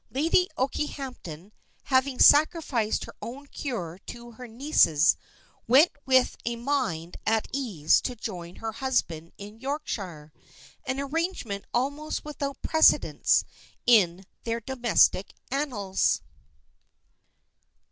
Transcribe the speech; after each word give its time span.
Lady 0.09 0.49
Okehampton, 0.57 1.51
having 1.83 2.17
sacrificed 2.17 3.03
her 3.05 3.13
own 3.21 3.45
cure 3.45 3.99
to 4.07 4.31
her 4.31 4.47
niece's, 4.47 5.15
went 5.67 5.91
with 6.07 6.35
a 6.43 6.55
mind 6.55 7.17
at 7.27 7.47
ease 7.53 8.01
to 8.01 8.15
join 8.15 8.55
her 8.55 8.71
husband 8.71 9.31
in 9.37 9.59
Yorkshire; 9.59 10.33
an 10.87 10.99
arrangement 10.99 11.65
almost 11.71 12.25
without 12.25 12.59
precedent 12.63 13.43
in 13.85 14.25
their 14.43 14.59
domestic 14.59 15.35
annals. 15.51 16.21